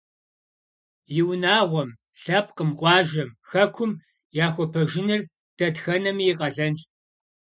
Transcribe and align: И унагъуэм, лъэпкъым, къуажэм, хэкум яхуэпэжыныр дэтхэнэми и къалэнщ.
И 1.19 1.21
унагъуэм, 1.31 1.89
лъэпкъым, 2.21 2.69
къуажэм, 2.79 3.29
хэкум 3.49 3.91
яхуэпэжыныр 4.45 5.21
дэтхэнэми 5.57 6.25
и 6.31 6.33
къалэнщ. 6.39 6.81